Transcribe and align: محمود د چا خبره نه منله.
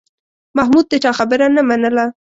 محمود 0.57 0.85
د 0.89 0.93
چا 1.03 1.11
خبره 1.19 1.47
نه 1.55 1.61
منله. 1.69 2.05